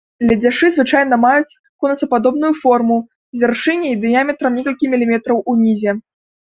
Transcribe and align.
Ледзяшы 0.29 0.67
звычайна 0.77 1.19
маюць 1.25 1.57
конусападобную 1.83 2.53
форму 2.63 2.97
з 3.39 3.47
вяршыняй 3.47 3.93
дыяметрам 4.09 4.51
некалькі 4.61 4.85
міліметраў 4.99 5.37
унізе. 5.57 5.91